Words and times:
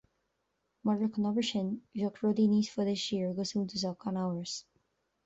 Murach 0.87 1.19
an 1.19 1.27
obair 1.31 1.45
sin 1.49 1.67
bheadh 1.99 2.17
rudaí 2.21 2.45
níos 2.53 2.71
faide 2.77 2.97
siar 3.03 3.37
go 3.41 3.47
suntasach 3.51 3.99
gan 4.07 4.19
amhras 4.23 4.57